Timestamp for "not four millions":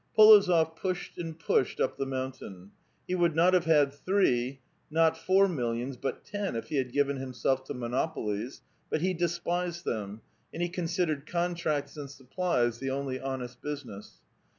4.89-5.95